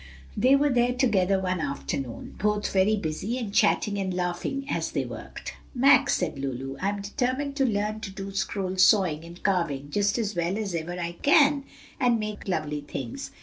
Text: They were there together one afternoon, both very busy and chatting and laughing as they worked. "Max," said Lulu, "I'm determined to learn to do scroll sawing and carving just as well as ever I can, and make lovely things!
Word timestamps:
They 0.35 0.55
were 0.55 0.71
there 0.71 0.93
together 0.93 1.39
one 1.39 1.59
afternoon, 1.59 2.33
both 2.39 2.73
very 2.73 2.95
busy 2.95 3.37
and 3.37 3.53
chatting 3.53 3.99
and 3.99 4.11
laughing 4.11 4.65
as 4.67 4.89
they 4.93 5.05
worked. 5.05 5.53
"Max," 5.75 6.15
said 6.15 6.39
Lulu, 6.39 6.75
"I'm 6.81 7.03
determined 7.03 7.55
to 7.57 7.67
learn 7.67 7.99
to 7.99 8.09
do 8.09 8.31
scroll 8.31 8.77
sawing 8.77 9.23
and 9.23 9.43
carving 9.43 9.91
just 9.91 10.17
as 10.17 10.35
well 10.35 10.57
as 10.57 10.73
ever 10.73 10.93
I 10.99 11.11
can, 11.21 11.65
and 11.99 12.19
make 12.19 12.47
lovely 12.47 12.81
things! 12.81 13.29